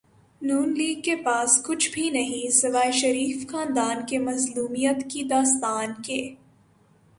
[0.41, 6.35] ن لیگ کے پاس کچھ بھی نہیں سوائے شریف خاندان کی مظلومیت کی داستان کے۔